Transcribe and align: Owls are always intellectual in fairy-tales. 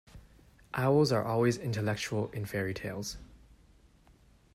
Owls 0.73 1.11
are 1.11 1.23
always 1.23 1.57
intellectual 1.59 2.31
in 2.31 2.43
fairy-tales. 2.47 3.17